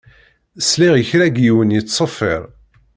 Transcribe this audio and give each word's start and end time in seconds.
Sliɣ 0.69 0.93
i 0.97 1.03
kra 1.09 1.25
n 1.29 1.35
yiwen 1.43 1.73
yettṣeffiṛ. 1.75 2.41